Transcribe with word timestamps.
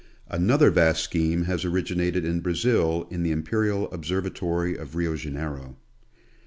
Another 0.29 0.71
vast 0.71 1.03
scheme 1.03 1.43
has 1.43 1.63
originated 1.63 2.25
in 2.25 2.39
Brazil 2.39 3.07
in 3.11 3.21
the 3.21 3.29
Imperial 3.31 3.85
Observatory 3.93 4.75
of 4.75 4.95
Rio 4.95 5.15
Janeiro. 5.15 5.77